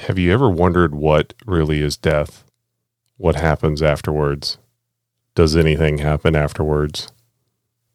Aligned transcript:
Have 0.00 0.18
you 0.18 0.30
ever 0.30 0.50
wondered 0.50 0.94
what 0.94 1.32
really 1.46 1.80
is 1.80 1.96
death? 1.96 2.44
What 3.16 3.36
happens 3.36 3.80
afterwards? 3.80 4.58
Does 5.34 5.56
anything 5.56 5.98
happen 5.98 6.36
afterwards? 6.36 7.10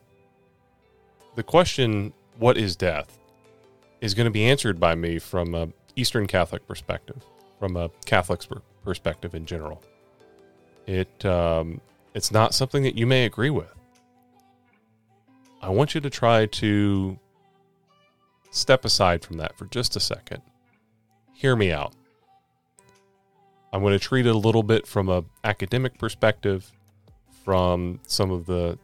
the 1.36 1.44
question, 1.44 2.14
what 2.38 2.58
is 2.58 2.76
death, 2.76 3.20
is 4.02 4.14
going 4.14 4.26
to 4.26 4.32
be 4.32 4.46
answered 4.46 4.80
by 4.80 4.96
me 4.96 5.20
from 5.20 5.54
a 5.54 5.70
Eastern 5.96 6.26
Catholic 6.26 6.68
perspective, 6.68 7.24
from 7.60 7.78
a 7.78 7.90
Catholic's 8.06 8.48
perspective 8.84 9.36
in 9.36 9.46
general. 9.46 9.82
It 10.88 11.24
um, 11.26 11.80
it's 12.14 12.32
not 12.32 12.54
something 12.54 12.84
that 12.84 12.96
you 12.96 13.06
may 13.06 13.26
agree 13.26 13.50
with. 13.50 13.74
I 15.62 15.70
want 15.70 15.94
you 15.94 16.02
to 16.02 16.10
try 16.10 16.48
to 16.48 17.20
step 18.50 18.84
aside 18.84 19.24
from 19.24 19.38
that 19.38 19.58
for 19.58 19.66
just 19.66 19.96
a 19.96 20.00
second. 20.00 20.42
Hear 21.34 21.56
me 21.56 21.72
out. 21.72 21.94
I'm 23.72 23.82
going 23.82 23.94
to 23.98 24.00
treat 24.00 24.26
it 24.26 24.36
a 24.36 24.38
little 24.38 24.64
bit 24.64 24.86
from 24.86 25.08
a 25.08 25.24
academic 25.44 25.98
perspective, 25.98 26.72
from 27.44 28.00
some 28.08 28.32
of 28.32 28.46
the 28.46 28.78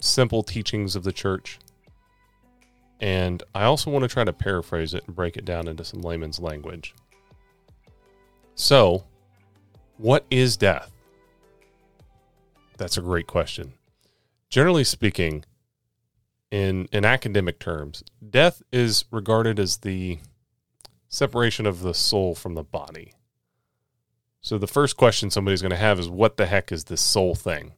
simple 0.00 0.42
teachings 0.42 0.96
of 0.96 1.04
the 1.04 1.12
church. 1.12 1.58
And 3.00 3.42
I 3.54 3.64
also 3.64 3.90
want 3.90 4.02
to 4.02 4.08
try 4.08 4.24
to 4.24 4.32
paraphrase 4.32 4.94
it 4.94 5.04
and 5.06 5.14
break 5.14 5.36
it 5.36 5.44
down 5.44 5.68
into 5.68 5.84
some 5.84 6.00
layman's 6.00 6.40
language. 6.40 6.94
So, 8.54 9.04
what 9.98 10.24
is 10.30 10.56
death? 10.56 10.92
That's 12.76 12.96
a 12.96 13.02
great 13.02 13.26
question. 13.26 13.74
Generally 14.50 14.84
speaking, 14.84 15.44
in 16.50 16.88
in 16.92 17.04
academic 17.04 17.58
terms, 17.58 18.02
death 18.30 18.62
is 18.72 19.04
regarded 19.10 19.60
as 19.60 19.78
the 19.78 20.18
separation 21.08 21.66
of 21.66 21.80
the 21.80 21.94
soul 21.94 22.34
from 22.34 22.54
the 22.54 22.62
body. 22.62 23.12
So 24.40 24.58
the 24.58 24.66
first 24.66 24.96
question 24.96 25.30
somebody's 25.30 25.62
going 25.62 25.70
to 25.70 25.76
have 25.76 25.98
is 25.98 26.08
what 26.08 26.36
the 26.36 26.46
heck 26.46 26.70
is 26.72 26.84
this 26.84 27.00
soul 27.00 27.34
thing? 27.34 27.72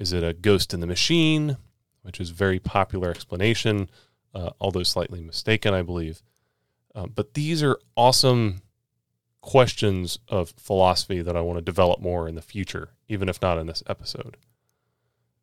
Is 0.00 0.14
it 0.14 0.24
a 0.24 0.32
ghost 0.32 0.72
in 0.72 0.80
the 0.80 0.86
machine, 0.86 1.58
which 2.00 2.20
is 2.20 2.30
very 2.30 2.58
popular 2.58 3.10
explanation, 3.10 3.90
uh, 4.34 4.50
although 4.58 4.82
slightly 4.82 5.20
mistaken, 5.20 5.74
I 5.74 5.82
believe. 5.82 6.22
Uh, 6.94 7.06
but 7.06 7.34
these 7.34 7.62
are 7.62 7.78
awesome 7.96 8.62
questions 9.42 10.18
of 10.26 10.54
philosophy 10.56 11.20
that 11.20 11.36
I 11.36 11.42
want 11.42 11.58
to 11.58 11.62
develop 11.62 12.00
more 12.00 12.26
in 12.26 12.34
the 12.34 12.40
future, 12.40 12.88
even 13.08 13.28
if 13.28 13.42
not 13.42 13.58
in 13.58 13.66
this 13.66 13.82
episode. 13.86 14.38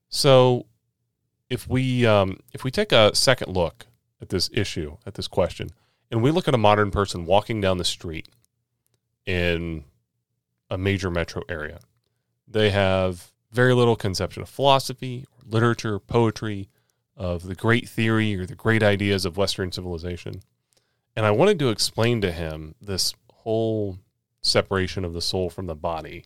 So, 0.10 0.66
if 1.52 1.68
we 1.68 2.08
um, 2.08 2.40
if 2.52 2.64
we 2.64 2.72
take 2.72 2.92
a 2.92 3.14
second 3.16 3.56
look 3.56 3.86
at 4.22 4.30
this 4.30 4.50
issue, 4.52 4.98
at 5.06 5.14
this 5.14 5.28
question, 5.28 5.70
and 6.10 6.24
we 6.24 6.32
look 6.32 6.48
at 6.48 6.56
a 6.56 6.58
modern 6.58 6.90
person 6.90 7.26
walking 7.26 7.62
down 7.62 7.78
the 7.78 7.86
street 7.86 8.28
in 9.28 9.84
a 10.70 10.80
major 10.80 11.12
metro 11.12 11.44
area. 11.48 11.80
They 12.48 12.72
have 12.72 13.32
very 13.52 13.74
little 13.74 13.96
conception 13.96 14.42
of 14.42 14.50
philosophy, 14.50 15.26
literature, 15.46 16.00
poetry, 16.00 16.70
of 17.16 17.44
the 17.44 17.56
great 17.56 17.90
theory 17.90 18.36
or 18.36 18.46
the 18.46 18.56
great 18.56 18.84
ideas 18.84 19.26
of 19.26 19.38
Western 19.38 19.72
civilization. 19.72 20.42
And 21.16 21.26
I 21.26 21.32
wanted 21.32 21.58
to 21.60 21.70
explain 21.70 22.22
to 22.22 22.32
him 22.32 22.76
this 22.80 23.16
whole 23.34 23.98
separation 24.42 25.04
of 25.04 25.14
the 25.14 25.22
soul 25.22 25.50
from 25.50 25.66
the 25.66 25.76
body. 25.76 26.26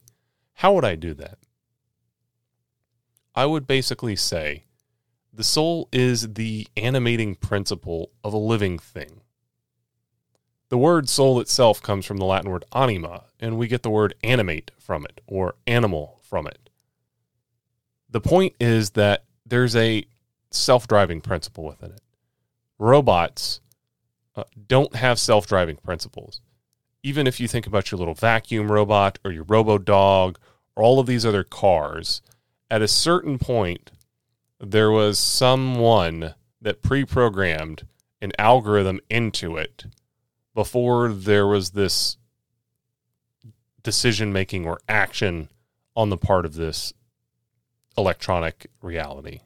How 0.56 0.74
would 0.74 0.84
I 0.84 0.96
do 0.96 1.14
that? 1.14 1.38
I 3.34 3.46
would 3.46 3.66
basically 3.66 4.18
say 4.18 4.66
the 5.32 5.46
soul 5.46 5.88
is 5.94 6.34
the 6.34 6.68
animating 6.76 7.36
principle 7.36 8.12
of 8.22 8.34
a 8.34 8.38
living 8.38 8.78
thing. 8.78 9.22
The 10.68 10.78
word 10.78 11.08
soul 11.08 11.40
itself 11.40 11.82
comes 11.82 12.06
from 12.06 12.18
the 12.18 12.26
Latin 12.26 12.52
word 12.52 12.66
anima, 12.74 13.26
and 13.40 13.58
we 13.58 13.68
get 13.68 13.84
the 13.84 13.90
word 13.90 14.14
animate 14.24 14.72
from 14.78 15.06
it 15.06 15.22
or 15.26 15.56
animal 15.66 16.20
from 16.22 16.48
it. 16.48 16.70
The 18.12 18.22
point 18.22 18.56
is 18.60 18.92
that 18.92 19.24
there's 19.46 19.76
a 19.76 20.06
self 20.52 20.88
driving 20.88 21.22
principle 21.22 21.64
within 21.64 21.92
it. 21.92 22.02
Robots 22.78 23.62
uh, 24.36 24.44
don't 24.68 24.96
have 24.96 25.20
self 25.20 25.48
driving 25.48 25.78
principles. 25.78 26.42
Even 27.04 27.26
if 27.26 27.40
you 27.40 27.48
think 27.48 27.66
about 27.66 27.90
your 27.90 27.98
little 27.98 28.14
vacuum 28.14 28.72
robot 28.72 29.18
or 29.26 29.32
your 29.32 29.44
robo 29.46 29.78
dog 29.78 30.38
or 30.76 30.84
all 30.84 31.00
of 31.00 31.08
these 31.08 31.26
other 31.26 31.44
cars, 31.44 32.22
at 32.70 32.82
a 32.82 32.88
certain 32.88 33.40
point, 33.40 33.92
there 34.60 34.92
was 34.92 35.18
someone 35.18 36.36
that 36.62 36.82
pre 36.82 37.06
programmed 37.06 37.88
an 38.22 38.32
algorithm 38.38 39.00
into 39.10 39.58
it 39.58 39.86
before 40.54 41.10
there 41.10 41.48
was 41.48 41.72
this 41.72 42.18
decision 43.82 44.32
making 44.32 44.68
or 44.68 44.80
action 44.88 45.50
on 45.96 46.10
the 46.10 46.18
part 46.18 46.46
of 46.46 46.54
this 46.54 46.94
electronic 47.98 48.68
reality. 48.82 49.42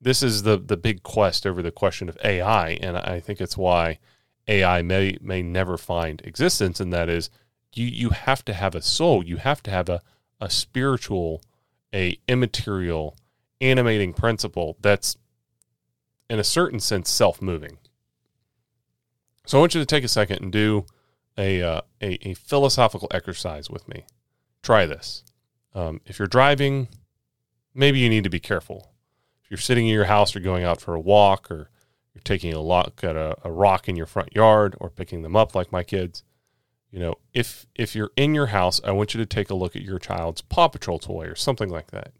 This 0.00 0.22
is 0.22 0.42
the 0.42 0.56
the 0.56 0.76
big 0.76 1.02
quest 1.02 1.46
over 1.46 1.62
the 1.62 1.72
question 1.72 2.08
of 2.08 2.18
AI, 2.24 2.70
and 2.80 2.96
I 2.96 3.20
think 3.20 3.40
it's 3.40 3.56
why 3.56 3.98
AI 4.46 4.82
may 4.82 5.18
may 5.20 5.42
never 5.42 5.76
find 5.76 6.22
existence, 6.24 6.80
and 6.80 6.92
that 6.92 7.08
is 7.08 7.30
you 7.74 7.86
you 7.86 8.10
have 8.10 8.44
to 8.44 8.54
have 8.54 8.74
a 8.74 8.82
soul, 8.82 9.24
you 9.24 9.38
have 9.38 9.62
to 9.64 9.70
have 9.70 9.88
a 9.88 10.00
a 10.40 10.48
spiritual, 10.48 11.42
a 11.92 12.18
immaterial, 12.28 13.16
animating 13.60 14.12
principle 14.12 14.76
that's 14.80 15.16
in 16.30 16.38
a 16.38 16.44
certain 16.44 16.80
sense 16.80 17.10
self 17.10 17.42
moving. 17.42 17.78
So 19.46 19.58
I 19.58 19.60
want 19.60 19.74
you 19.74 19.80
to 19.80 19.86
take 19.86 20.04
a 20.04 20.08
second 20.08 20.42
and 20.42 20.52
do 20.52 20.84
a, 21.38 21.62
uh, 21.62 21.80
a, 22.02 22.28
a, 22.28 22.34
philosophical 22.34 23.08
exercise 23.12 23.70
with 23.70 23.88
me. 23.88 24.04
Try 24.62 24.84
this. 24.86 25.24
Um, 25.78 26.00
if 26.06 26.18
you're 26.18 26.26
driving, 26.26 26.88
maybe 27.72 28.00
you 28.00 28.08
need 28.08 28.24
to 28.24 28.30
be 28.30 28.40
careful. 28.40 28.90
If 29.44 29.50
you're 29.50 29.58
sitting 29.58 29.86
in 29.86 29.94
your 29.94 30.06
house 30.06 30.34
or 30.34 30.40
going 30.40 30.64
out 30.64 30.80
for 30.80 30.94
a 30.94 31.00
walk 31.00 31.52
or 31.52 31.70
you're 32.12 32.22
taking 32.24 32.52
a 32.52 32.60
look 32.60 33.04
at 33.04 33.14
a, 33.14 33.36
a 33.44 33.52
rock 33.52 33.88
in 33.88 33.94
your 33.94 34.06
front 34.06 34.34
yard 34.34 34.74
or 34.80 34.90
picking 34.90 35.22
them 35.22 35.36
up 35.36 35.54
like 35.54 35.70
my 35.70 35.84
kids, 35.84 36.24
you 36.90 36.98
know, 36.98 37.14
if 37.32 37.66
if 37.76 37.94
you're 37.94 38.10
in 38.16 38.34
your 38.34 38.46
house, 38.46 38.80
I 38.82 38.90
want 38.90 39.14
you 39.14 39.20
to 39.20 39.26
take 39.26 39.50
a 39.50 39.54
look 39.54 39.76
at 39.76 39.82
your 39.82 40.00
child's 40.00 40.40
Paw 40.40 40.66
Patrol 40.66 40.98
toy 40.98 41.26
or 41.26 41.36
something 41.36 41.68
like 41.68 41.92
that. 41.92 42.12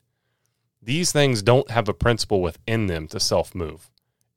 These 0.81 1.11
things 1.11 1.43
don't 1.43 1.71
have 1.71 1.89
a 1.89 1.95
principle 1.95 2.41
within 2.41 2.87
them 2.87 3.09
to 3.09 3.19
self 3.19 3.57
move. 3.57 3.91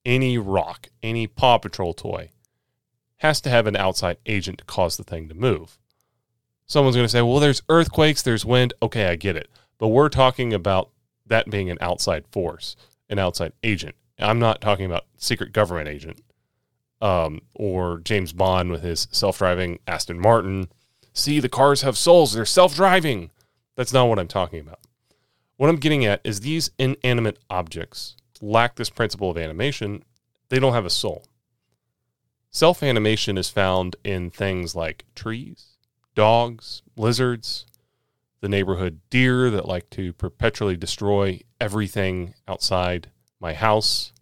Any 0.03 0.39
rock, 0.39 0.87
any 1.03 1.27
Paw 1.27 1.59
Patrol 1.59 1.93
toy, 1.93 2.31
has 3.17 3.39
to 3.41 3.51
have 3.51 3.67
an 3.67 3.75
outside 3.75 4.17
agent 4.25 4.57
to 4.59 4.65
cause 4.65 4.97
the 4.97 5.03
thing 5.03 5.29
to 5.29 5.35
move. 5.35 5.77
Someone's 6.71 6.95
going 6.95 7.03
to 7.03 7.09
say, 7.09 7.21
well, 7.21 7.41
there's 7.41 7.61
earthquakes, 7.67 8.21
there's 8.21 8.45
wind. 8.45 8.73
Okay, 8.81 9.07
I 9.07 9.17
get 9.17 9.35
it. 9.35 9.49
But 9.77 9.89
we're 9.89 10.07
talking 10.07 10.53
about 10.53 10.89
that 11.25 11.49
being 11.49 11.69
an 11.69 11.77
outside 11.81 12.25
force, 12.31 12.77
an 13.09 13.19
outside 13.19 13.51
agent. 13.61 13.93
I'm 14.17 14.39
not 14.39 14.61
talking 14.61 14.85
about 14.85 15.03
secret 15.17 15.51
government 15.51 15.89
agent 15.89 16.21
um, 17.01 17.41
or 17.53 17.99
James 17.99 18.31
Bond 18.31 18.71
with 18.71 18.83
his 18.83 19.09
self 19.11 19.39
driving 19.39 19.79
Aston 19.85 20.17
Martin. 20.17 20.69
See, 21.11 21.41
the 21.41 21.49
cars 21.49 21.81
have 21.81 21.97
souls, 21.97 22.31
they're 22.31 22.45
self 22.45 22.73
driving. 22.73 23.31
That's 23.75 23.91
not 23.91 24.07
what 24.07 24.17
I'm 24.17 24.29
talking 24.29 24.61
about. 24.61 24.79
What 25.57 25.69
I'm 25.69 25.75
getting 25.75 26.05
at 26.05 26.21
is 26.23 26.39
these 26.39 26.71
inanimate 26.79 27.39
objects 27.49 28.15
lack 28.39 28.77
this 28.77 28.89
principle 28.89 29.29
of 29.29 29.37
animation, 29.37 30.05
they 30.47 30.57
don't 30.57 30.71
have 30.71 30.85
a 30.85 30.89
soul. 30.89 31.25
Self 32.49 32.81
animation 32.81 33.37
is 33.37 33.49
found 33.49 33.97
in 34.05 34.31
things 34.31 34.73
like 34.73 35.03
trees, 35.15 35.71
dogs, 36.15 36.81
lizards, 36.95 37.65
the 38.41 38.49
neighborhood 38.49 38.99
deer 39.09 39.49
that 39.49 39.67
like 39.67 39.89
to 39.91 40.13
perpetually 40.13 40.75
destroy 40.75 41.39
everything 41.59 42.33
outside 42.47 43.11
my 43.39 43.53
house, 43.53 44.13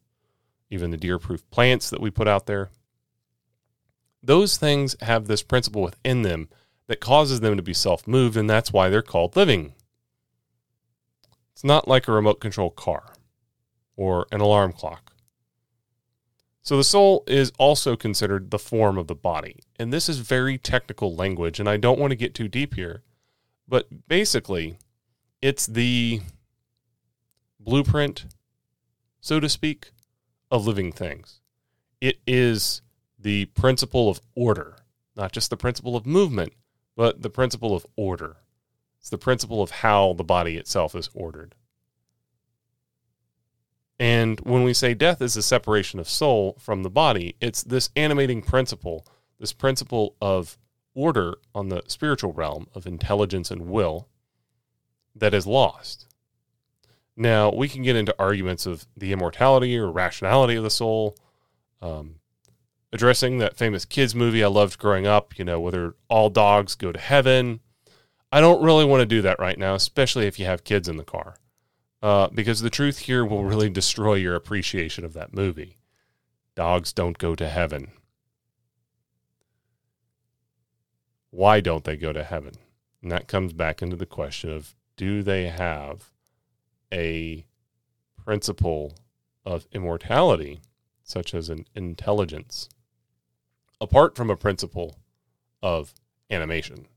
even 0.69 0.91
the 0.91 0.97
deer 0.97 1.17
proof 1.17 1.49
plants 1.49 1.89
that 1.89 2.01
we 2.01 2.11
put 2.11 2.27
out 2.27 2.45
there. 2.45 2.69
Those 4.21 4.57
things 4.57 4.95
have 5.01 5.25
this 5.27 5.41
principle 5.41 5.81
within 5.81 6.23
them 6.23 6.49
that 6.87 6.99
causes 6.99 7.39
them 7.39 7.55
to 7.55 7.63
be 7.63 7.73
self 7.73 8.07
moved, 8.07 8.35
and 8.35 8.49
that's 8.49 8.73
why 8.73 8.89
they're 8.89 9.01
called 9.01 9.35
living. 9.35 9.73
It's 11.53 11.63
not 11.63 11.87
like 11.87 12.07
a 12.07 12.11
remote 12.11 12.39
control 12.39 12.69
car 12.69 13.13
or 13.95 14.27
an 14.31 14.41
alarm 14.41 14.73
clock. 14.73 15.08
So 16.69 16.77
the 16.77 16.83
soul 16.83 17.23
is 17.25 17.51
also 17.57 17.95
considered 17.95 18.51
the 18.51 18.59
form 18.59 18.99
of 18.99 19.07
the 19.07 19.15
body. 19.15 19.55
And 19.79 19.91
this 19.91 20.07
is 20.07 20.19
very 20.19 20.59
technical 20.59 21.15
language, 21.15 21.59
and 21.59 21.67
I 21.67 21.77
don't 21.77 21.97
want 21.99 22.11
to 22.11 22.15
get 22.15 22.35
too 22.35 22.47
deep 22.47 22.75
here. 22.75 23.01
But 23.67 24.07
basically, 24.07 24.77
it's 25.41 25.65
the 25.65 26.21
blueprint, 27.59 28.27
so 29.19 29.39
to 29.39 29.49
speak, 29.49 29.93
of 30.51 30.67
living 30.67 30.91
things. 30.91 31.41
It 32.01 32.19
is 32.27 32.83
the 33.17 33.45
principle 33.45 34.07
of 34.07 34.21
order, 34.35 34.75
not 35.15 35.31
just 35.31 35.49
the 35.49 35.57
principle 35.57 35.95
of 35.95 36.05
movement, 36.05 36.53
but 36.95 37.23
the 37.23 37.31
principle 37.31 37.75
of 37.75 37.83
order. 37.95 38.37
It's 38.99 39.09
the 39.09 39.17
principle 39.17 39.63
of 39.63 39.71
how 39.71 40.13
the 40.13 40.23
body 40.23 40.55
itself 40.55 40.93
is 40.93 41.09
ordered. 41.15 41.55
And 43.99 44.39
when 44.41 44.63
we 44.63 44.73
say 44.73 44.93
death 44.93 45.21
is 45.21 45.33
the 45.33 45.41
separation 45.41 45.99
of 45.99 46.07
soul 46.07 46.55
from 46.57 46.83
the 46.83 46.89
body, 46.89 47.35
it's 47.41 47.61
this 47.61 47.89
animating 47.97 48.41
principle, 48.41 49.05
this 49.39 49.51
principle 49.51 50.15
of 50.21 50.57
order 50.95 51.35
on 51.53 51.67
the 51.67 51.83
spiritual 51.87 52.31
realm 52.31 52.67
of 52.73 52.87
intelligence 52.87 53.51
and 53.51 53.63
will 53.63 54.07
that 55.13 55.33
is 55.33 55.45
lost. 55.45 56.07
Now, 57.17 57.51
we 57.51 57.67
can 57.67 57.83
get 57.83 57.97
into 57.97 58.15
arguments 58.17 58.65
of 58.65 58.87
the 58.95 59.11
immortality 59.11 59.77
or 59.77 59.91
rationality 59.91 60.55
of 60.55 60.63
the 60.63 60.69
soul, 60.69 61.17
um, 61.81 62.15
addressing 62.93 63.39
that 63.39 63.57
famous 63.57 63.83
kids 63.83 64.15
movie 64.15 64.43
I 64.43 64.47
loved 64.47 64.79
growing 64.79 65.05
up, 65.05 65.37
you 65.37 65.43
know, 65.43 65.59
whether 65.59 65.95
all 66.07 66.29
dogs 66.29 66.75
go 66.75 66.93
to 66.93 66.99
heaven. 66.99 67.59
I 68.31 68.39
don't 68.39 68.63
really 68.63 68.85
want 68.85 69.01
to 69.01 69.05
do 69.05 69.21
that 69.23 69.39
right 69.39 69.57
now, 69.57 69.75
especially 69.75 70.27
if 70.27 70.39
you 70.39 70.45
have 70.45 70.63
kids 70.63 70.87
in 70.87 70.95
the 70.95 71.03
car 71.03 71.35
uh, 72.01 72.29
because 72.29 72.61
the 72.61 72.69
truth 72.69 72.99
here 72.99 73.25
will 73.25 73.43
really 73.43 73.69
destroy 73.69 74.15
your 74.15 74.35
appreciation 74.35 75.03
of 75.03 75.13
that 75.13 75.33
movie. 75.33 75.77
Dogs 76.55 76.93
don't 76.93 77.17
go 77.17 77.35
to 77.35 77.49
heaven. 77.49 77.91
Why 81.31 81.59
don't 81.61 81.83
they 81.83 81.97
go 81.97 82.11
to 82.11 82.23
heaven? 82.23 82.53
And 83.01 83.11
that 83.11 83.27
comes 83.27 83.53
back 83.53 83.81
into 83.81 83.95
the 83.95 84.05
question 84.05 84.51
of 84.51 84.75
do 84.97 85.23
they 85.23 85.47
have 85.47 86.11
a 86.91 87.45
principle 88.17 88.93
of 89.45 89.67
immortality, 89.71 90.61
such 91.03 91.33
as 91.33 91.49
an 91.49 91.65
intelligence, 91.75 92.67
apart 93.79 94.15
from 94.15 94.29
a 94.29 94.35
principle 94.35 94.99
of 95.61 95.93
animation? 96.29 96.87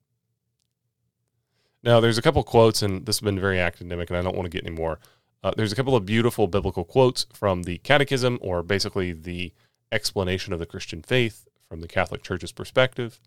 Now, 1.84 1.98
there's 1.98 2.18
a 2.18 2.22
couple 2.22 2.42
quotes, 2.44 2.82
and 2.82 3.06
this 3.06 3.16
has 3.16 3.24
been 3.24 3.40
very 3.40 3.58
academic, 3.58 4.08
and 4.08 4.16
I 4.16 4.22
don't 4.22 4.36
want 4.36 4.46
to 4.46 4.56
get 4.56 4.66
any 4.66 4.74
more. 4.74 5.00
Uh, 5.42 5.52
there's 5.56 5.72
a 5.72 5.76
couple 5.76 5.96
of 5.96 6.06
beautiful 6.06 6.46
biblical 6.46 6.84
quotes 6.84 7.26
from 7.32 7.64
the 7.64 7.78
Catechism, 7.78 8.38
or 8.40 8.62
basically 8.62 9.12
the 9.12 9.52
explanation 9.90 10.52
of 10.52 10.60
the 10.60 10.66
Christian 10.66 11.02
faith 11.02 11.48
from 11.68 11.80
the 11.80 11.88
Catholic 11.88 12.22
Church's 12.22 12.52
perspective. 12.52 13.20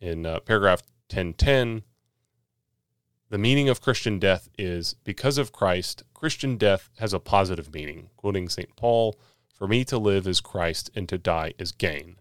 In 0.00 0.24
uh, 0.24 0.40
paragraph 0.40 0.82
1010, 1.08 1.82
the 3.28 3.38
meaning 3.38 3.68
of 3.68 3.80
Christian 3.80 4.18
death 4.18 4.48
is 4.56 4.94
because 5.04 5.38
of 5.38 5.52
Christ, 5.52 6.04
Christian 6.14 6.56
death 6.56 6.90
has 6.98 7.12
a 7.12 7.20
positive 7.20 7.72
meaning. 7.72 8.10
Quoting 8.16 8.48
St. 8.48 8.74
Paul, 8.76 9.18
for 9.52 9.66
me 9.66 9.84
to 9.86 9.98
live 9.98 10.26
is 10.26 10.40
Christ, 10.40 10.90
and 10.94 11.08
to 11.08 11.18
die 11.18 11.54
is 11.58 11.72
gain. 11.72 12.16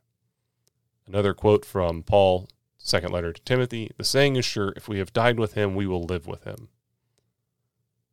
Another 1.08 1.34
quote 1.34 1.66
from 1.66 2.04
Paul 2.04 2.48
Second 2.90 3.12
letter 3.12 3.32
to 3.32 3.42
Timothy 3.44 3.92
The 3.98 4.04
saying 4.04 4.36
is 4.36 4.46
sure, 4.46 4.74
if 4.76 4.88
we 4.88 4.98
have 4.98 5.14
died 5.14 5.40
with 5.40 5.54
him, 5.54 5.76
we 5.76 5.86
will 5.86 6.02
live 6.02 6.26
with 6.26 6.44
him. 6.44 6.70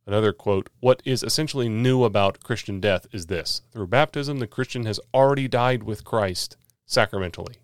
Another 0.05 0.31
quote 0.31 0.69
What 0.81 1.01
is 1.03 1.23
essentially 1.23 1.67
new 1.67 2.03
about 2.03 2.43
Christian 2.43 2.79
death 2.79 3.07
is 3.11 3.25
this 3.25 3.63
through 3.71 3.87
baptism, 3.87 4.37
the 4.37 4.45
Christian 4.45 4.85
has 4.85 4.99
already 5.15 5.47
died 5.47 5.81
with 5.81 6.03
Christ 6.03 6.57
sacramentally 6.85 7.55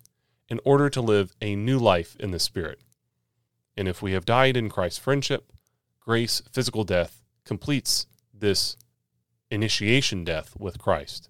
in 0.48 0.58
order 0.64 0.90
to 0.90 1.00
live 1.00 1.32
a 1.40 1.54
new 1.54 1.78
life 1.78 2.16
in 2.18 2.32
the 2.32 2.40
Spirit. 2.40 2.80
And 3.76 3.86
if 3.86 4.02
we 4.02 4.10
have 4.10 4.24
died 4.24 4.56
in 4.56 4.68
Christ's 4.68 4.98
friendship, 4.98 5.52
grace, 6.00 6.42
physical 6.50 6.82
death 6.82 7.22
completes 7.44 8.06
this 8.36 8.76
initiation 9.52 10.24
death 10.24 10.56
with 10.58 10.80
Christ. 10.80 11.28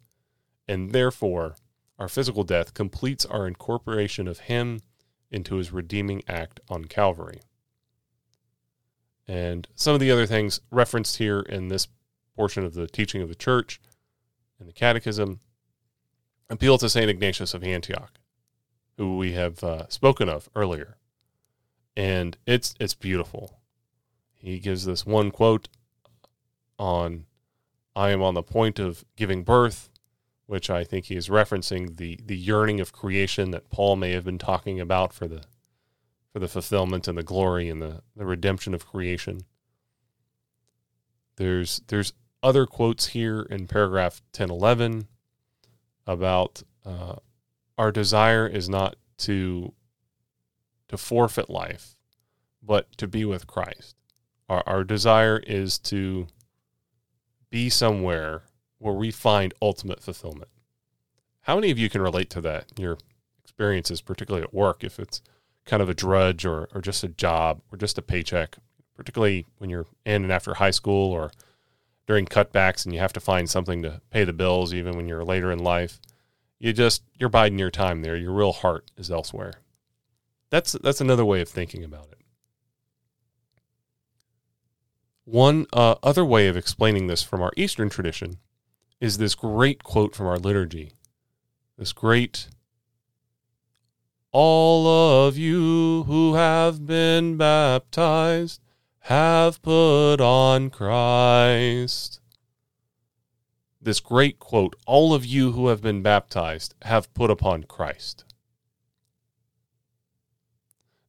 And 0.66 0.92
therefore, 0.92 1.56
our 1.98 2.08
physical 2.08 2.42
death 2.42 2.72
completes 2.72 3.26
our 3.26 3.46
incorporation 3.46 4.26
of 4.26 4.38
Him 4.38 4.80
into 5.34 5.56
his 5.56 5.72
redeeming 5.72 6.22
act 6.28 6.60
on 6.69 6.84
Calvary. 6.84 7.40
And 9.26 9.66
some 9.75 9.94
of 9.94 10.00
the 10.00 10.10
other 10.10 10.26
things 10.26 10.60
referenced 10.70 11.16
here 11.16 11.40
in 11.40 11.69
this 11.69 11.88
portion 12.36 12.64
of 12.64 12.75
the 12.75 12.86
teaching 12.86 13.20
of 13.20 13.28
the 13.28 13.34
church 13.34 13.81
and 14.58 14.69
the 14.69 14.72
catechism 14.72 15.40
appeal 16.48 16.78
to 16.78 16.88
St. 16.88 17.10
Ignatius 17.10 17.54
of 17.54 17.64
Antioch, 17.64 18.19
who 18.96 19.16
we 19.16 19.32
have 19.32 19.64
uh, 19.64 19.88
spoken 19.88 20.28
of 20.28 20.48
earlier. 20.54 20.98
And 21.96 22.37
it's, 22.46 22.75
it's 22.78 22.94
beautiful. 22.94 23.60
He 24.34 24.58
gives 24.58 24.84
this 24.84 25.06
one 25.06 25.30
quote 25.30 25.69
on 26.78 27.26
I 27.96 28.10
am 28.10 28.22
on 28.22 28.34
the 28.34 28.42
point 28.42 28.78
of 28.78 29.04
giving 29.16 29.44
birth 29.44 29.88
which 30.46 30.69
I 30.70 30.85
think 30.85 31.06
he 31.06 31.17
is 31.17 31.29
referencing 31.29 31.96
the 31.96 32.19
the 32.25 32.37
yearning 32.37 32.81
of 32.81 32.93
creation 32.93 33.50
that 33.52 33.70
Paul 33.70 33.96
may 33.96 34.12
have 34.12 34.25
been 34.25 34.38
talking 34.38 34.81
about 34.81 35.12
for 35.12 35.26
the 35.26 35.43
for 36.32 36.38
the 36.38 36.49
fulfillment 36.49 37.06
and 37.06 37.17
the 37.17 37.23
glory 37.23 37.69
and 37.69 37.81
the, 37.81 38.02
the 38.17 38.26
redemption 38.26 38.75
of 38.75 38.87
creation. 38.87 39.43
There's 41.37 41.81
there's 41.88 42.12
other 42.43 42.67
quotes 42.67 43.06
here 43.06 43.43
in 43.43 43.67
paragraph 43.67 44.20
1011 44.37 45.06
about 46.06 46.62
uh, 46.85 47.17
our 47.79 47.90
desire 47.90 48.47
is 48.47 48.69
not 48.69 48.97
to 49.19 49.73
to 50.88 50.97
forfeit 50.99 51.49
life, 51.49 51.97
but 52.62 52.97
to 52.99 53.06
be 53.06 53.25
with 53.25 53.47
Christ. 53.47 53.97
Our, 54.49 54.62
our 54.67 54.85
desire 54.85 55.38
is 55.38 55.79
to 55.81 56.26
be 57.50 57.70
somewhere 57.70 58.43
where 58.84 58.92
we 58.92 59.10
find 59.10 59.54
ultimate 59.62 60.02
fulfillment. 60.02 60.50
How 61.40 61.54
many 61.54 61.70
of 61.70 61.78
you 61.78 61.88
can 61.88 62.02
relate 62.02 62.28
to 62.30 62.42
that? 62.42 62.66
Your 62.78 62.99
experiences, 63.42 64.02
particularly 64.02 64.44
at 64.44 64.52
work, 64.52 64.85
if 64.85 64.99
it's 64.99 65.23
kind 65.64 65.82
of 65.82 65.88
a 65.88 65.94
drudge 65.94 66.44
or, 66.44 66.68
or 66.75 66.82
just 66.82 67.02
a 67.02 67.09
job 67.09 67.62
or 67.73 67.78
just 67.78 67.97
a 67.97 68.02
paycheck, 68.02 68.59
particularly 68.94 69.47
when 69.56 69.70
you're 69.70 69.87
in 70.04 70.23
and 70.23 70.30
after 70.30 70.52
high 70.52 70.70
school 70.70 71.12
or 71.12 71.30
during 72.06 72.26
cutbacks 72.26 72.85
and 72.85 72.92
you 72.92 73.00
have 73.00 73.14
to 73.14 73.20
find 73.20 73.49
something 73.49 73.82
to 73.82 74.02
pay 74.11 74.23
the 74.23 74.35
bills 74.35 74.75
even 74.75 74.99
when 74.99 75.09
you're 75.09 75.25
later 75.25 75.50
in 75.50 75.61
life. 75.61 75.99
You 76.59 76.75
just 76.75 77.04
you're 77.18 77.30
biding 77.30 77.59
your 77.59 77.70
time 77.70 78.02
there. 78.02 78.16
Your 78.16 78.32
real 78.32 78.52
heart 78.52 78.90
is 78.99 79.11
elsewhere. 79.11 79.54
That's 80.50 80.73
that's 80.73 81.00
another 81.00 81.25
way 81.25 81.40
of 81.40 81.49
thinking 81.49 81.85
about 81.85 82.09
it. 82.12 82.18
One 85.25 85.66
uh, 85.73 85.94
other 86.02 86.25
way 86.25 86.49
of 86.49 86.56
explaining 86.59 87.06
this 87.06 87.23
from 87.23 87.40
our 87.40 87.52
Eastern 87.56 87.88
tradition 87.88 88.40
is 89.00 89.18
this 89.18 89.34
great 89.34 89.82
quote 89.82 90.14
from 90.14 90.26
our 90.26 90.38
liturgy. 90.38 90.92
This 91.76 91.92
great, 91.92 92.48
all 94.32 95.26
of 95.26 95.36
you 95.36 96.04
who 96.04 96.34
have 96.34 96.86
been 96.86 97.36
baptized 97.36 98.60
have 99.00 99.60
put 99.60 100.16
on 100.20 100.70
Christ. 100.70 102.20
This 103.80 104.00
great 104.00 104.38
quote, 104.38 104.76
all 104.86 105.12
of 105.12 105.26
you 105.26 105.52
who 105.52 105.68
have 105.68 105.82
been 105.82 106.00
baptized 106.00 106.74
have 106.82 107.12
put 107.12 107.30
upon 107.30 107.64
Christ. 107.64 108.24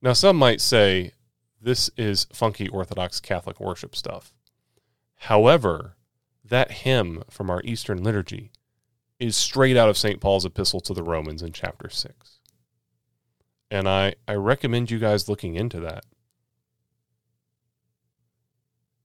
Now, 0.02 0.14
some 0.14 0.36
might 0.36 0.60
say 0.60 1.14
this 1.62 1.90
is 1.98 2.28
funky 2.34 2.68
Orthodox 2.68 3.20
Catholic 3.20 3.60
worship 3.60 3.96
stuff. 3.96 4.34
However, 5.16 5.95
that 6.50 6.72
hymn 6.72 7.24
from 7.30 7.50
our 7.50 7.62
Eastern 7.64 8.04
liturgy 8.04 8.52
is 9.20 9.36
straight 9.36 9.78
out 9.78 9.90
of 9.90 9.98
St. 9.98 10.20
Paul's 10.20 10.46
epistle 10.46 10.80
to 10.82 10.94
the 10.94 11.04
Romans 11.04 11.42
in 11.42 11.52
chapter 11.52 11.90
6. 11.90 12.40
And 13.72 13.90
I, 13.90 14.16
I 14.28 14.36
recommend 14.36 14.92
you 14.92 15.00
guys 15.00 15.28
looking 15.28 15.56
into 15.56 15.80
that. 15.82 16.06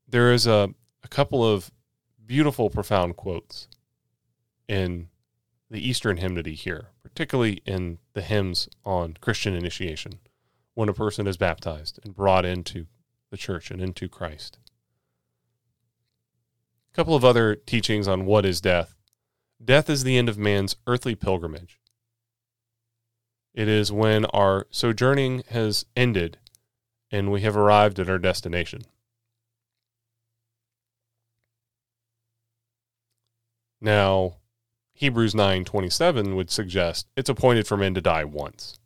There 0.06 0.32
is 0.32 0.46
a, 0.46 0.74
a 1.02 1.08
couple 1.08 1.44
of 1.44 1.70
beautiful, 2.24 2.68
profound 2.68 3.16
quotes 3.16 3.68
in 4.68 5.08
the 5.70 5.84
Eastern 5.88 6.18
hymnody 6.18 6.54
here, 6.54 6.90
particularly 7.02 7.62
in 7.64 7.98
the 8.12 8.22
hymns 8.22 8.68
on 8.84 9.16
Christian 9.20 9.54
initiation, 9.54 10.20
when 10.74 10.88
a 10.88 10.94
person 10.94 11.26
is 11.26 11.36
baptized 11.36 11.98
and 12.04 12.14
brought 12.14 12.44
into 12.44 12.86
the 13.30 13.36
church 13.36 13.70
and 13.70 13.80
into 13.80 14.08
Christ. 14.08 14.58
A 16.92 16.96
couple 16.96 17.14
of 17.14 17.24
other 17.24 17.54
teachings 17.54 18.08
on 18.08 18.26
what 18.26 18.44
is 18.44 18.60
death. 18.60 18.94
Death 19.62 19.88
is 19.88 20.02
the 20.02 20.18
end 20.18 20.28
of 20.28 20.38
man's 20.38 20.76
earthly 20.86 21.14
pilgrimage. 21.14 21.80
It 23.54 23.68
is 23.68 23.92
when 23.92 24.24
our 24.26 24.66
sojourning 24.70 25.44
has 25.50 25.84
ended 25.96 26.38
and 27.10 27.32
we 27.32 27.40
have 27.42 27.56
arrived 27.56 27.98
at 27.98 28.08
our 28.08 28.18
destination. 28.18 28.82
Now, 33.80 34.36
Hebrews 34.92 35.34
9:27 35.34 36.36
would 36.36 36.50
suggest 36.50 37.08
it's 37.16 37.30
appointed 37.30 37.66
for 37.66 37.76
men 37.76 37.94
to 37.94 38.00
die 38.00 38.24
once. 38.24 38.78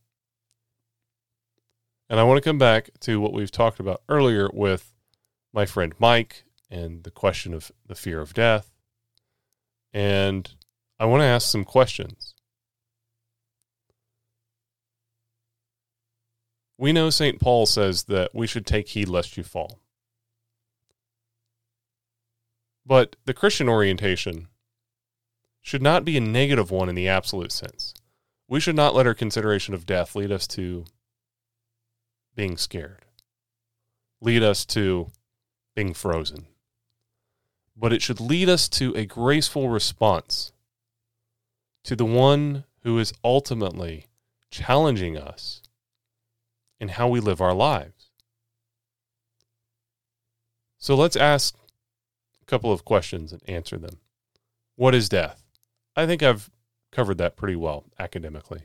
And 2.09 2.21
I 2.21 2.23
want 2.23 2.39
to 2.39 2.49
come 2.49 2.59
back 2.59 2.91
to 3.01 3.21
what 3.21 3.33
we've 3.33 3.51
talked 3.51 3.81
about 3.81 4.03
earlier 4.09 4.49
with 4.53 4.95
my 5.53 5.67
friend 5.67 5.95
Mike 5.99 6.45
and 6.75 7.05
the 7.05 7.11
question 7.11 7.55
of 7.55 7.71
the 7.87 7.95
fear 7.95 8.21
of 8.21 8.35
death. 8.35 8.73
And 9.93 10.53
I 10.99 11.07
want 11.07 11.21
to 11.21 11.27
ask 11.27 11.49
some 11.49 11.65
questions. 11.65 12.35
We 16.77 16.93
know 16.93 17.11
St. 17.11 17.41
Paul 17.41 17.67
says 17.67 18.05
that 18.05 18.35
we 18.35 18.49
should 18.49 18.67
take 18.67 18.89
heed 18.89 19.09
lest 19.09 19.37
you 19.37 19.45
fall. 19.45 19.79
But 22.85 23.15
the 23.25 23.35
Christian 23.35 23.69
orientation 23.69 24.49
should 25.63 25.81
not 25.81 26.05
be 26.05 26.17
a 26.17 26.21
negative 26.21 26.73
one 26.73 26.89
in 26.89 26.97
the 26.97 27.09
absolute 27.09 27.53
sense. 27.53 27.95
We 28.49 28.59
should 28.59 28.77
not 28.77 28.97
let 28.97 29.07
our 29.07 29.15
consideration 29.15 29.75
of 29.75 29.87
death 29.87 30.17
lead 30.17 30.33
us 30.33 30.49
to 30.49 30.85
being 32.35 32.57
scared, 32.57 33.05
lead 34.21 34.43
us 34.43 34.67
to 34.67 35.13
being 35.77 35.95
frozen. 35.95 36.49
But 37.77 37.93
it 37.93 38.03
should 38.03 38.21
lead 38.21 38.49
us 38.49 38.69
to 38.71 38.95
a 38.95 39.05
graceful 39.05 39.69
response 39.69 40.53
to 41.85 41.97
the 41.97 42.05
one 42.05 42.65
who 42.83 42.99
is 42.99 43.13
ultimately 43.23 44.07
challenging 44.51 45.17
us 45.17 45.63
in 46.79 46.89
how 46.89 47.09
we 47.09 47.21
live 47.21 47.41
our 47.41 47.55
lives. 47.55 48.11
So 50.79 50.95
let's 50.95 51.17
ask 51.17 51.57
a 52.43 52.45
couple 52.45 52.73
of 52.73 52.85
questions 52.85 53.33
and 53.33 53.43
answer 53.49 53.79
them. 53.79 53.99
What 54.77 54.95
is 54.95 55.09
death? 55.09 55.43
I 55.97 56.07
think 56.07 56.23
I've 56.23 56.51
covered 56.93 57.19
that 57.19 57.37
pretty 57.37 57.57
well 57.57 57.85
academically. 57.99 58.63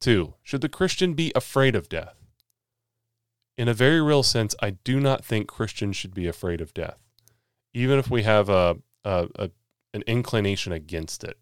Two, 0.00 0.34
should 0.42 0.60
the 0.60 0.68
Christian 0.68 1.14
be 1.14 1.32
afraid 1.34 1.74
of 1.74 1.88
death? 1.88 2.16
In 3.56 3.68
a 3.68 3.74
very 3.74 4.00
real 4.02 4.22
sense, 4.22 4.54
I 4.60 4.70
do 4.70 4.98
not 4.98 5.24
think 5.24 5.46
Christians 5.46 5.96
should 5.96 6.14
be 6.14 6.26
afraid 6.26 6.60
of 6.60 6.74
death, 6.74 6.98
even 7.74 7.98
if 7.98 8.10
we 8.10 8.22
have 8.22 8.48
a, 8.48 8.76
a, 9.04 9.28
a 9.36 9.50
an 9.92 10.02
inclination 10.06 10.72
against 10.72 11.22
it. 11.22 11.38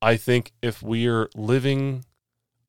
I 0.00 0.16
think 0.16 0.52
if 0.62 0.82
we 0.82 1.06
are 1.06 1.28
living 1.36 2.04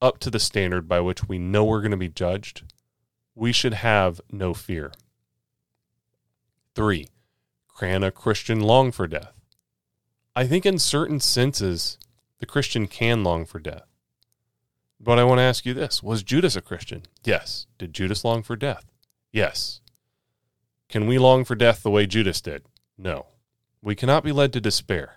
up 0.01 0.19
to 0.19 0.29
the 0.29 0.39
standard 0.39 0.87
by 0.87 0.99
which 0.99 1.27
we 1.27 1.39
know 1.39 1.63
we're 1.63 1.79
going 1.79 1.91
to 1.91 1.97
be 1.97 2.09
judged, 2.09 2.63
we 3.35 3.51
should 3.51 3.73
have 3.73 4.19
no 4.31 4.53
fear. 4.53 4.91
Three, 6.75 7.07
can 7.79 8.03
a 8.03 8.11
Christian 8.11 8.59
long 8.59 8.91
for 8.91 9.07
death? 9.07 9.33
I 10.35 10.45
think 10.45 10.65
in 10.65 10.77
certain 10.77 11.19
senses, 11.19 11.97
the 12.39 12.45
Christian 12.45 12.87
can 12.87 13.23
long 13.23 13.45
for 13.45 13.59
death. 13.59 13.85
But 14.99 15.19
I 15.19 15.23
want 15.23 15.39
to 15.39 15.43
ask 15.43 15.65
you 15.65 15.73
this 15.73 16.03
Was 16.03 16.23
Judas 16.23 16.55
a 16.55 16.61
Christian? 16.61 17.03
Yes. 17.23 17.67
Did 17.77 17.93
Judas 17.93 18.25
long 18.25 18.43
for 18.43 18.55
death? 18.55 18.85
Yes. 19.31 19.81
Can 20.93 21.07
we 21.07 21.17
long 21.17 21.43
for 21.43 21.55
death 21.55 21.81
the 21.81 21.89
way 21.89 22.05
Judas 22.05 22.39
did? 22.39 22.67
No. 22.99 23.25
We 23.81 23.95
cannot 23.95 24.23
be 24.23 24.31
led 24.31 24.53
to 24.53 24.61
despair. 24.61 25.15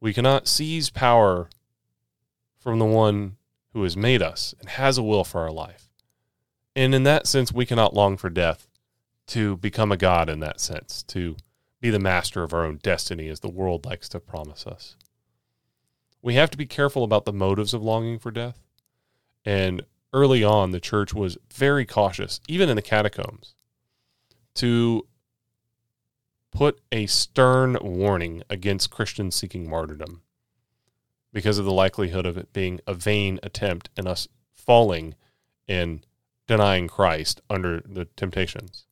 We 0.00 0.14
cannot 0.14 0.48
seize 0.48 0.88
power 0.88 1.50
from 2.58 2.78
the 2.78 2.86
one 2.86 3.36
who 3.74 3.82
has 3.82 3.98
made 3.98 4.22
us 4.22 4.54
and 4.58 4.70
has 4.70 4.96
a 4.96 5.02
will 5.02 5.24
for 5.24 5.42
our 5.42 5.50
life. 5.50 5.90
And 6.74 6.94
in 6.94 7.02
that 7.02 7.26
sense, 7.26 7.52
we 7.52 7.66
cannot 7.66 7.92
long 7.92 8.16
for 8.16 8.30
death 8.30 8.66
to 9.26 9.58
become 9.58 9.92
a 9.92 9.98
God 9.98 10.30
in 10.30 10.40
that 10.40 10.58
sense, 10.58 11.02
to 11.08 11.36
be 11.82 11.90
the 11.90 11.98
master 11.98 12.42
of 12.42 12.54
our 12.54 12.64
own 12.64 12.78
destiny, 12.82 13.28
as 13.28 13.40
the 13.40 13.50
world 13.50 13.84
likes 13.84 14.08
to 14.08 14.20
promise 14.20 14.66
us. 14.66 14.96
We 16.22 16.32
have 16.36 16.48
to 16.48 16.56
be 16.56 16.64
careful 16.64 17.04
about 17.04 17.26
the 17.26 17.32
motives 17.34 17.74
of 17.74 17.82
longing 17.82 18.18
for 18.18 18.30
death. 18.30 18.58
And 19.44 19.82
early 20.14 20.42
on, 20.42 20.70
the 20.70 20.80
church 20.80 21.12
was 21.12 21.36
very 21.52 21.84
cautious, 21.84 22.40
even 22.48 22.70
in 22.70 22.76
the 22.76 22.80
catacombs, 22.80 23.54
to 24.58 25.06
put 26.50 26.80
a 26.92 27.06
stern 27.06 27.76
warning 27.80 28.42
against 28.48 28.90
Christians 28.90 29.34
seeking 29.34 29.68
martyrdom 29.68 30.22
because 31.32 31.58
of 31.58 31.64
the 31.64 31.72
likelihood 31.72 32.26
of 32.26 32.36
it 32.36 32.52
being 32.52 32.80
a 32.86 32.94
vain 32.94 33.38
attempt 33.42 33.90
and 33.96 34.06
us 34.08 34.28
falling 34.54 35.14
and 35.66 36.06
denying 36.46 36.88
Christ 36.88 37.40
under 37.50 37.82
the 37.84 38.06
temptations. 38.16 38.86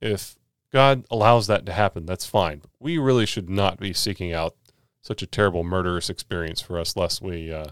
If 0.00 0.36
God 0.74 1.04
allows 1.08 1.46
that 1.46 1.64
to 1.66 1.72
happen. 1.72 2.04
That's 2.04 2.26
fine. 2.26 2.62
We 2.80 2.98
really 2.98 3.26
should 3.26 3.48
not 3.48 3.78
be 3.78 3.92
seeking 3.92 4.32
out 4.32 4.56
such 5.00 5.22
a 5.22 5.26
terrible 5.26 5.62
murderous 5.62 6.10
experience 6.10 6.60
for 6.60 6.80
us, 6.80 6.96
lest 6.96 7.22
we 7.22 7.52
uh, 7.52 7.68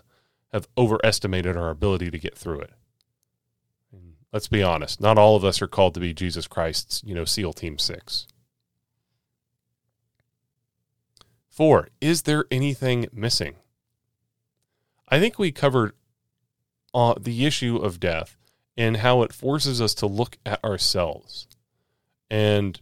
have 0.53 0.69
overestimated 0.79 1.57
our 1.57 1.71
ability 1.71 2.13
to 2.13 2.19
get 2.19 2.39
through 2.39 2.61
it. 2.61 2.71
Let's 4.33 4.49
be 4.49 4.63
honest. 4.63 5.01
Not 5.01 5.19
all 5.19 5.37
of 5.37 5.45
us 5.45 5.61
are 5.61 5.69
called 5.69 5.95
to 5.95 6.01
be 6.01 6.15
Jesus 6.15 6.47
Christ's, 6.47 7.03
you 7.05 7.15
know, 7.15 7.25
SEAL 7.25 7.53
Team 7.53 7.79
Six. 7.79 8.27
Four, 11.51 11.89
is 12.01 12.23
there 12.23 12.47
anything 12.51 13.09
missing? 13.13 13.57
I 15.09 15.21
think 15.21 15.39
we 15.39 15.53
covered 15.53 15.93
uh, 16.95 17.15
the 17.21 17.45
issue 17.45 17.77
of 17.77 18.01
death 18.01 18.39
and 18.75 18.99
how 18.99 19.21
it 19.21 19.35
forces 19.35 19.81
us 19.81 19.93
to 19.97 20.07
look 20.07 20.39
at 20.47 20.65
ourselves. 20.65 21.47
And 22.31 22.81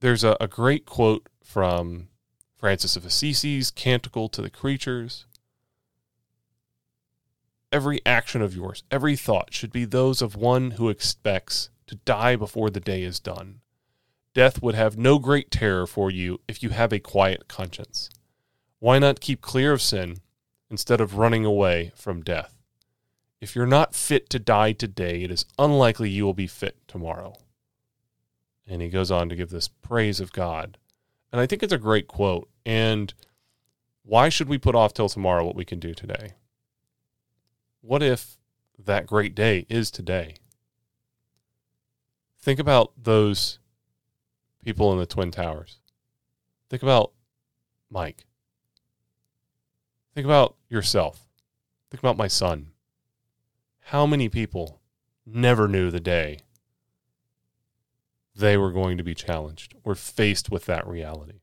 there's 0.00 0.24
a, 0.24 0.36
a 0.40 0.48
great 0.48 0.84
quote 0.84 1.28
from 1.44 2.08
Francis 2.56 2.96
of 2.96 3.04
Assisi's 3.04 3.70
Canticle 3.70 4.28
to 4.30 4.42
the 4.42 4.50
Creatures. 4.50 5.26
Every 7.76 8.00
action 8.06 8.40
of 8.40 8.56
yours, 8.56 8.84
every 8.90 9.16
thought 9.16 9.52
should 9.52 9.70
be 9.70 9.84
those 9.84 10.22
of 10.22 10.34
one 10.34 10.70
who 10.70 10.88
expects 10.88 11.68
to 11.88 11.96
die 12.06 12.34
before 12.34 12.70
the 12.70 12.80
day 12.80 13.02
is 13.02 13.20
done. 13.20 13.60
Death 14.32 14.62
would 14.62 14.74
have 14.74 14.96
no 14.96 15.18
great 15.18 15.50
terror 15.50 15.86
for 15.86 16.10
you 16.10 16.40
if 16.48 16.62
you 16.62 16.70
have 16.70 16.90
a 16.90 16.98
quiet 16.98 17.48
conscience. 17.48 18.08
Why 18.78 18.98
not 18.98 19.20
keep 19.20 19.42
clear 19.42 19.74
of 19.74 19.82
sin 19.82 20.20
instead 20.70 21.02
of 21.02 21.18
running 21.18 21.44
away 21.44 21.92
from 21.94 22.22
death? 22.22 22.56
If 23.42 23.54
you're 23.54 23.66
not 23.66 23.94
fit 23.94 24.30
to 24.30 24.38
die 24.38 24.72
today, 24.72 25.22
it 25.22 25.30
is 25.30 25.44
unlikely 25.58 26.08
you 26.08 26.24
will 26.24 26.32
be 26.32 26.46
fit 26.46 26.78
tomorrow. 26.88 27.34
And 28.66 28.80
he 28.80 28.88
goes 28.88 29.10
on 29.10 29.28
to 29.28 29.36
give 29.36 29.50
this 29.50 29.68
praise 29.68 30.18
of 30.18 30.32
God. 30.32 30.78
And 31.30 31.42
I 31.42 31.46
think 31.46 31.62
it's 31.62 31.74
a 31.74 31.78
great 31.78 32.08
quote. 32.08 32.48
And 32.64 33.12
why 34.02 34.30
should 34.30 34.48
we 34.48 34.56
put 34.56 34.74
off 34.74 34.94
till 34.94 35.10
tomorrow 35.10 35.44
what 35.44 35.56
we 35.56 35.66
can 35.66 35.78
do 35.78 35.92
today? 35.92 36.32
What 37.86 38.02
if 38.02 38.36
that 38.78 39.06
great 39.06 39.34
day 39.34 39.64
is 39.68 39.90
today? 39.90 40.36
Think 42.40 42.58
about 42.58 42.92
those 43.00 43.60
people 44.64 44.92
in 44.92 44.98
the 44.98 45.06
Twin 45.06 45.30
Towers. 45.30 45.78
Think 46.68 46.82
about 46.82 47.12
Mike. 47.88 48.26
Think 50.14 50.24
about 50.24 50.56
yourself. 50.68 51.26
Think 51.90 52.00
about 52.00 52.16
my 52.16 52.26
son. 52.26 52.72
How 53.80 54.04
many 54.04 54.28
people 54.28 54.80
never 55.24 55.68
knew 55.68 55.90
the 55.92 56.00
day 56.00 56.40
they 58.36 58.56
were 58.56 58.70
going 58.70 58.98
to 58.98 59.04
be 59.04 59.14
challenged 59.14 59.74
or 59.82 59.94
faced 59.94 60.50
with 60.50 60.66
that 60.66 60.86
reality. 60.86 61.40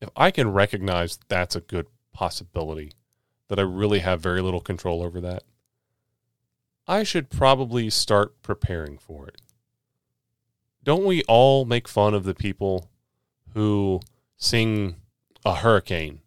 If 0.00 0.10
I 0.14 0.30
can 0.30 0.52
recognize 0.52 1.18
that's 1.28 1.56
a 1.56 1.60
good 1.60 1.86
possibility, 2.12 2.92
that 3.48 3.58
I 3.58 3.62
really 3.62 4.00
have 4.00 4.20
very 4.20 4.40
little 4.40 4.60
control 4.60 5.02
over 5.02 5.20
that, 5.20 5.42
I 6.86 7.02
should 7.02 7.28
probably 7.28 7.90
start 7.90 8.40
preparing 8.42 8.98
for 8.98 9.26
it. 9.26 9.40
Don't 10.84 11.04
we 11.04 11.22
all 11.24 11.64
make 11.64 11.86
fun 11.88 12.14
of 12.14 12.24
the 12.24 12.34
people 12.34 12.88
who 13.52 14.00
sing 14.36 14.96
a 15.44 15.56
hurricane? 15.56 16.20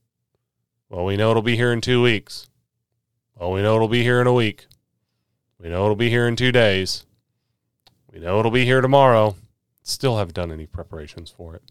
Well, 0.89 1.05
we 1.05 1.17
know 1.17 1.31
it'll 1.31 1.41
be 1.41 1.55
here 1.55 1.71
in 1.71 1.81
two 1.81 2.01
weeks. 2.01 2.47
Well, 3.35 3.51
we 3.51 3.61
know 3.61 3.75
it'll 3.75 3.87
be 3.87 4.03
here 4.03 4.21
in 4.21 4.27
a 4.27 4.33
week. 4.33 4.67
We 5.57 5.69
know 5.69 5.85
it'll 5.85 5.95
be 5.95 6.09
here 6.09 6.27
in 6.27 6.35
two 6.35 6.51
days. 6.51 7.05
We 8.11 8.19
know 8.19 8.39
it'll 8.39 8.51
be 8.51 8.65
here 8.65 8.81
tomorrow. 8.81 9.35
Still 9.83 10.17
haven't 10.17 10.35
done 10.35 10.51
any 10.51 10.67
preparations 10.67 11.31
for 11.31 11.55
it. 11.55 11.63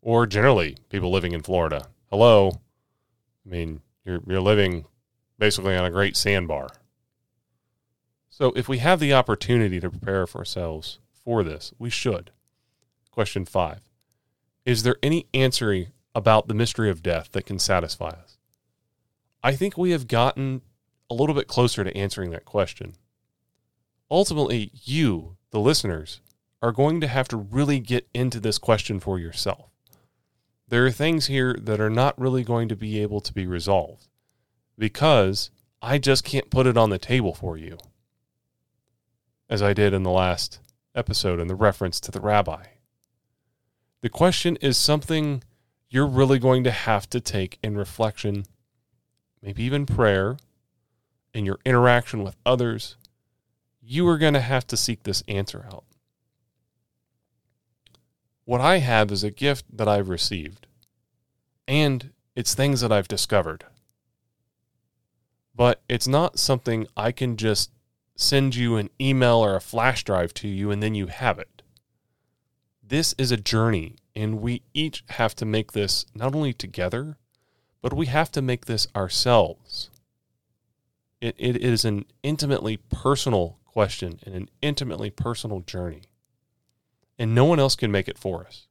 Or 0.00 0.26
generally, 0.26 0.78
people 0.88 1.10
living 1.10 1.32
in 1.32 1.42
Florida. 1.42 1.88
Hello. 2.10 2.60
I 3.44 3.50
mean, 3.50 3.82
you're 4.04 4.20
you're 4.26 4.40
living 4.40 4.84
basically 5.38 5.76
on 5.76 5.84
a 5.84 5.90
great 5.90 6.16
sandbar. 6.16 6.68
So 8.28 8.52
if 8.56 8.68
we 8.68 8.78
have 8.78 9.00
the 9.00 9.14
opportunity 9.14 9.80
to 9.80 9.90
prepare 9.90 10.26
for 10.26 10.38
ourselves 10.38 10.98
for 11.12 11.44
this, 11.44 11.72
we 11.78 11.90
should. 11.90 12.30
Question 13.10 13.44
five 13.44 13.80
Is 14.64 14.82
there 14.82 14.96
any 15.02 15.26
answer 15.32 15.86
about 16.14 16.48
the 16.48 16.54
mystery 16.54 16.90
of 16.90 17.02
death 17.02 17.30
that 17.32 17.46
can 17.46 17.58
satisfy 17.58 18.08
us? 18.08 18.38
I 19.42 19.54
think 19.54 19.76
we 19.76 19.90
have 19.90 20.08
gotten 20.08 20.62
a 21.10 21.14
little 21.14 21.34
bit 21.34 21.48
closer 21.48 21.84
to 21.84 21.96
answering 21.96 22.30
that 22.30 22.44
question. 22.44 22.94
Ultimately, 24.10 24.70
you, 24.82 25.36
the 25.50 25.60
listeners, 25.60 26.20
are 26.62 26.72
going 26.72 27.00
to 27.00 27.06
have 27.06 27.28
to 27.28 27.36
really 27.36 27.78
get 27.78 28.08
into 28.14 28.40
this 28.40 28.58
question 28.58 28.98
for 28.98 29.18
yourself. 29.18 29.73
There 30.68 30.86
are 30.86 30.90
things 30.90 31.26
here 31.26 31.56
that 31.60 31.80
are 31.80 31.90
not 31.90 32.18
really 32.18 32.42
going 32.42 32.68
to 32.68 32.76
be 32.76 33.00
able 33.00 33.20
to 33.20 33.32
be 33.32 33.46
resolved 33.46 34.08
because 34.78 35.50
I 35.82 35.98
just 35.98 36.24
can't 36.24 36.50
put 36.50 36.66
it 36.66 36.76
on 36.76 36.90
the 36.90 36.98
table 36.98 37.34
for 37.34 37.58
you, 37.58 37.78
as 39.48 39.62
I 39.62 39.74
did 39.74 39.92
in 39.92 40.02
the 40.02 40.10
last 40.10 40.60
episode 40.94 41.38
in 41.40 41.48
the 41.48 41.54
reference 41.54 42.00
to 42.00 42.10
the 42.10 42.20
rabbi. 42.20 42.64
The 44.00 44.08
question 44.08 44.56
is 44.56 44.76
something 44.76 45.42
you're 45.90 46.06
really 46.06 46.38
going 46.38 46.64
to 46.64 46.70
have 46.70 47.08
to 47.10 47.20
take 47.20 47.58
in 47.62 47.76
reflection, 47.76 48.44
maybe 49.42 49.62
even 49.64 49.86
prayer, 49.86 50.38
in 51.34 51.44
your 51.44 51.58
interaction 51.64 52.22
with 52.22 52.36
others. 52.46 52.96
You 53.82 54.08
are 54.08 54.18
going 54.18 54.34
to 54.34 54.40
have 54.40 54.66
to 54.68 54.76
seek 54.76 55.02
this 55.02 55.22
answer 55.28 55.66
out. 55.70 55.84
What 58.44 58.60
I 58.60 58.78
have 58.78 59.10
is 59.10 59.24
a 59.24 59.30
gift 59.30 59.64
that 59.74 59.88
I've 59.88 60.10
received, 60.10 60.66
and 61.66 62.12
it's 62.36 62.54
things 62.54 62.82
that 62.82 62.92
I've 62.92 63.08
discovered. 63.08 63.64
But 65.54 65.80
it's 65.88 66.08
not 66.08 66.38
something 66.38 66.86
I 66.96 67.10
can 67.10 67.36
just 67.36 67.70
send 68.16 68.54
you 68.54 68.76
an 68.76 68.90
email 69.00 69.36
or 69.36 69.56
a 69.56 69.60
flash 69.60 70.04
drive 70.04 70.34
to 70.34 70.48
you 70.48 70.70
and 70.70 70.82
then 70.82 70.94
you 70.94 71.06
have 71.06 71.38
it. 71.38 71.62
This 72.82 73.14
is 73.16 73.32
a 73.32 73.36
journey, 73.36 73.96
and 74.14 74.40
we 74.40 74.62
each 74.74 75.04
have 75.10 75.34
to 75.36 75.46
make 75.46 75.72
this 75.72 76.04
not 76.14 76.34
only 76.34 76.52
together, 76.52 77.16
but 77.80 77.94
we 77.94 78.06
have 78.06 78.30
to 78.32 78.42
make 78.42 78.66
this 78.66 78.86
ourselves. 78.94 79.90
It, 81.20 81.34
it 81.38 81.56
is 81.56 81.86
an 81.86 82.04
intimately 82.22 82.76
personal 82.76 83.58
question 83.64 84.20
and 84.24 84.34
an 84.34 84.50
intimately 84.60 85.08
personal 85.08 85.60
journey 85.60 86.02
and 87.18 87.34
no 87.34 87.44
one 87.44 87.60
else 87.60 87.76
can 87.76 87.90
make 87.90 88.08
it 88.08 88.18
for 88.18 88.46
us. 88.46 88.66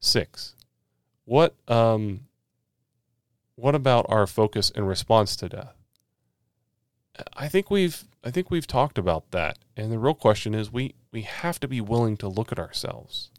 Six, 0.00 0.54
what 1.24 1.54
um, 1.68 2.26
what 3.54 3.74
about 3.74 4.06
our 4.08 4.26
focus 4.26 4.72
and 4.74 4.88
response 4.88 5.36
to 5.36 5.48
death? 5.48 5.76
I 7.34 7.48
think 7.48 7.70
we've 7.70 8.04
I 8.24 8.30
think 8.30 8.50
we've 8.50 8.66
talked 8.66 8.98
about 8.98 9.30
that, 9.30 9.58
and 9.76 9.92
the 9.92 9.98
real 9.98 10.14
question 10.14 10.54
is 10.54 10.72
we 10.72 10.94
we 11.12 11.22
have 11.22 11.60
to 11.60 11.68
be 11.68 11.80
willing 11.80 12.16
to 12.18 12.28
look 12.28 12.50
at 12.52 12.58
ourselves. 12.58 13.30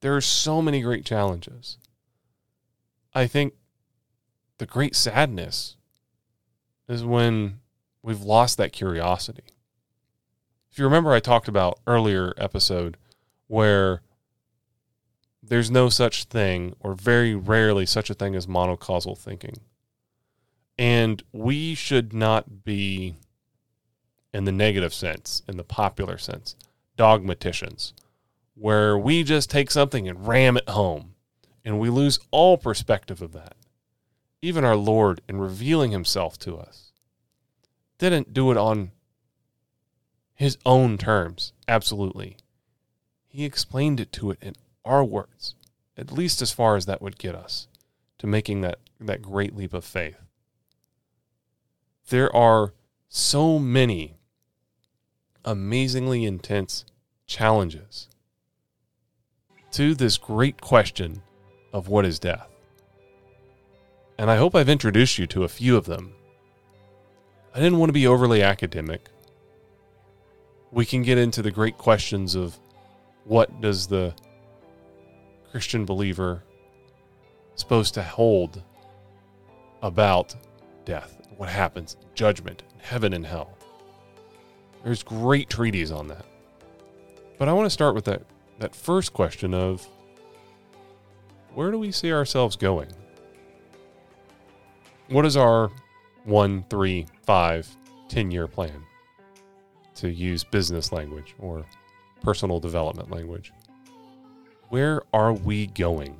There 0.00 0.14
are 0.14 0.20
so 0.20 0.60
many 0.62 0.80
great 0.80 1.04
challenges. 1.04 1.78
I 3.14 3.26
think 3.26 3.54
the 4.58 4.66
great 4.66 4.94
sadness 4.94 5.76
is 6.88 7.04
when 7.04 7.60
we've 8.02 8.20
lost 8.20 8.58
that 8.58 8.72
curiosity 8.72 9.44
if 10.70 10.78
you 10.78 10.84
remember, 10.84 11.12
I 11.12 11.20
talked 11.20 11.48
about 11.48 11.80
earlier 11.86 12.34
episode 12.36 12.96
where 13.46 14.02
there's 15.42 15.70
no 15.70 15.88
such 15.88 16.24
thing, 16.24 16.74
or 16.80 16.94
very 16.94 17.34
rarely 17.34 17.86
such 17.86 18.10
a 18.10 18.14
thing 18.14 18.34
as 18.34 18.46
monocausal 18.46 19.16
thinking. 19.16 19.58
And 20.78 21.22
we 21.32 21.74
should 21.74 22.12
not 22.12 22.64
be, 22.64 23.16
in 24.32 24.44
the 24.44 24.52
negative 24.52 24.92
sense, 24.92 25.42
in 25.48 25.56
the 25.56 25.64
popular 25.64 26.18
sense, 26.18 26.54
dogmaticians, 26.96 27.94
where 28.54 28.98
we 28.98 29.22
just 29.22 29.50
take 29.50 29.70
something 29.70 30.06
and 30.08 30.28
ram 30.28 30.56
it 30.56 30.68
home, 30.68 31.14
and 31.64 31.80
we 31.80 31.88
lose 31.88 32.20
all 32.30 32.58
perspective 32.58 33.22
of 33.22 33.32
that. 33.32 33.54
Even 34.42 34.64
our 34.64 34.76
Lord, 34.76 35.20
in 35.28 35.38
revealing 35.38 35.90
himself 35.90 36.38
to 36.40 36.56
us, 36.58 36.92
didn't 37.98 38.32
do 38.32 38.50
it 38.50 38.56
on 38.56 38.92
his 40.38 40.56
own 40.64 40.96
terms. 40.96 41.52
Absolutely. 41.66 42.36
He 43.26 43.44
explained 43.44 43.98
it 43.98 44.12
to 44.12 44.30
it 44.30 44.38
in 44.40 44.54
our 44.84 45.04
words, 45.04 45.56
at 45.96 46.12
least 46.12 46.40
as 46.40 46.52
far 46.52 46.76
as 46.76 46.86
that 46.86 47.02
would 47.02 47.18
get 47.18 47.34
us 47.34 47.66
to 48.18 48.26
making 48.28 48.60
that, 48.60 48.78
that 49.00 49.20
great 49.20 49.56
leap 49.56 49.74
of 49.74 49.84
faith. 49.84 50.16
There 52.08 52.34
are 52.34 52.72
so 53.08 53.58
many 53.58 54.16
amazingly 55.44 56.24
intense 56.24 56.84
challenges 57.26 58.08
to 59.72 59.92
this 59.92 60.16
great 60.18 60.60
question 60.60 61.20
of 61.72 61.88
what 61.88 62.06
is 62.06 62.20
death. 62.20 62.46
And 64.16 64.30
I 64.30 64.36
hope 64.36 64.54
I've 64.54 64.68
introduced 64.68 65.18
you 65.18 65.26
to 65.26 65.42
a 65.42 65.48
few 65.48 65.76
of 65.76 65.86
them. 65.86 66.12
I 67.52 67.58
didn't 67.58 67.78
want 67.78 67.88
to 67.88 67.94
be 67.94 68.06
overly 68.06 68.40
academic 68.40 69.08
we 70.70 70.84
can 70.84 71.02
get 71.02 71.18
into 71.18 71.42
the 71.42 71.50
great 71.50 71.78
questions 71.78 72.34
of 72.34 72.58
what 73.24 73.60
does 73.60 73.86
the 73.86 74.14
Christian 75.50 75.84
believer 75.84 76.42
supposed 77.54 77.94
to 77.94 78.02
hold 78.02 78.62
about 79.82 80.34
death, 80.84 81.20
what 81.36 81.48
happens, 81.48 81.96
judgment, 82.14 82.62
heaven 82.78 83.12
and 83.12 83.26
hell. 83.26 83.56
There's 84.84 85.02
great 85.02 85.50
treaties 85.50 85.90
on 85.90 86.08
that. 86.08 86.24
But 87.38 87.48
I 87.48 87.52
want 87.52 87.66
to 87.66 87.70
start 87.70 87.94
with 87.94 88.04
that, 88.06 88.22
that 88.58 88.74
first 88.74 89.12
question 89.12 89.54
of 89.54 89.86
where 91.54 91.70
do 91.70 91.78
we 91.78 91.90
see 91.92 92.12
ourselves 92.12 92.56
going? 92.56 92.88
What 95.08 95.24
is 95.24 95.36
our 95.36 95.70
one, 96.24 96.64
three, 96.68 97.06
five, 97.24 97.68
ten 98.08 98.30
year 98.30 98.46
plan? 98.46 98.84
To 99.98 100.10
use 100.10 100.44
business 100.44 100.92
language 100.92 101.34
or 101.38 101.64
personal 102.22 102.60
development 102.60 103.10
language. 103.10 103.52
Where 104.68 105.02
are 105.12 105.32
we 105.32 105.66
going? 105.68 106.16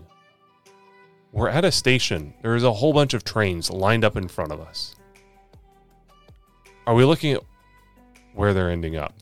We're 1.33 1.49
at 1.49 1.65
a 1.65 1.73
station. 1.73 2.33
There 2.43 2.57
is 2.57 2.65
a 2.65 2.73
whole 2.73 2.93
bunch 2.93 3.15
of 3.15 3.25
trains 3.25 3.71
lined 3.71 4.05
up 4.05 4.17
in 4.17 4.29
front 4.29 4.53
of 4.53 4.61
us. 4.61 4.95
Are 6.87 6.95
we 6.95 7.05
looking 7.05 7.33
at 7.35 7.43
where 8.35 8.55
they're 8.55 8.71
ending 8.71 8.97
up 8.97 9.15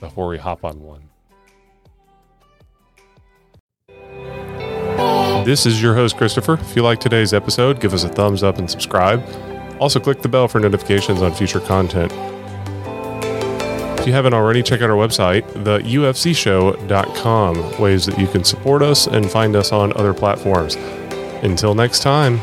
before 0.00 0.26
we 0.28 0.38
hop 0.38 0.64
on 0.64 0.80
one? 0.80 1.02
This 5.44 5.66
is 5.66 5.82
your 5.82 5.94
host, 5.94 6.16
Christopher. 6.16 6.54
If 6.54 6.76
you 6.76 6.82
like 6.82 7.00
today's 7.00 7.34
episode, 7.34 7.80
give 7.80 7.94
us 7.94 8.04
a 8.04 8.08
thumbs 8.08 8.42
up 8.42 8.58
and 8.58 8.70
subscribe. 8.70 9.22
Also, 9.80 10.00
click 10.00 10.22
the 10.22 10.28
bell 10.28 10.48
for 10.48 10.60
notifications 10.60 11.22
on 11.22 11.32
future 11.32 11.60
content. 11.60 12.12
If 14.00 14.06
you 14.06 14.14
haven't 14.14 14.32
already, 14.32 14.62
check 14.62 14.80
out 14.80 14.88
our 14.88 14.96
website, 14.96 15.42
theufcshow.com, 15.52 17.78
ways 17.78 18.06
that 18.06 18.18
you 18.18 18.26
can 18.26 18.44
support 18.44 18.82
us 18.82 19.06
and 19.06 19.30
find 19.30 19.54
us 19.54 19.72
on 19.72 19.92
other 19.94 20.14
platforms. 20.14 20.76
Until 21.42 21.74
next 21.74 22.00
time. 22.00 22.40